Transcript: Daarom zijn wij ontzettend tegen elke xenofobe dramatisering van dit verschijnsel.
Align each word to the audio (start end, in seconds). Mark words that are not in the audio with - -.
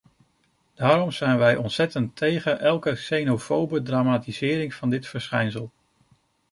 Daarom 0.73 1.11
zijn 1.11 1.37
wij 1.37 1.55
ontzettend 1.55 2.15
tegen 2.15 2.59
elke 2.59 2.93
xenofobe 2.93 3.81
dramatisering 3.81 4.73
van 4.73 4.89
dit 4.89 5.07
verschijnsel. 5.07 5.71